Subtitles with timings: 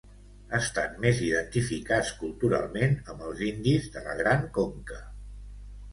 [0.59, 5.03] Estan més identificats culturalment amb els indis de la Gran Conca.